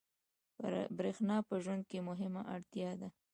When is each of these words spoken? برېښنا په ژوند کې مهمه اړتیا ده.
برېښنا 0.97 1.37
په 1.47 1.55
ژوند 1.63 1.83
کې 1.89 2.05
مهمه 2.09 2.41
اړتیا 2.55 2.91
ده. 3.01 3.09